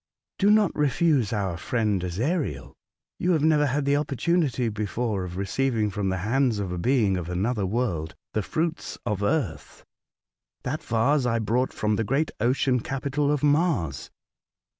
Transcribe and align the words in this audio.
"Do 0.39 0.49
not 0.49 0.73
refuse 0.75 1.31
our 1.31 1.57
friend, 1.57 2.01
Ezariel. 2.01 2.73
You 3.19 3.33
have 3.33 3.43
never 3.43 3.67
had 3.67 3.85
the 3.85 3.97
opportunity 3.97 4.67
before 4.67 5.23
of 5.23 5.37
re 5.37 5.45
ceiving 5.45 5.91
from 5.91 6.09
the 6.09 6.17
hands 6.25 6.57
of 6.57 6.71
a 6.71 6.79
being 6.79 7.17
of 7.17 7.29
another 7.29 7.67
world 7.67 8.15
the 8.33 8.41
fruits 8.41 8.97
of 9.05 9.21
earth. 9.21 9.85
That 10.63 10.81
vase 10.81 11.27
I 11.27 11.37
brought 11.37 11.71
from 11.71 11.97
the 11.97 12.03
great 12.03 12.31
ocean 12.39 12.79
capital 12.79 13.31
of 13.31 13.43
Mars. 13.43 14.09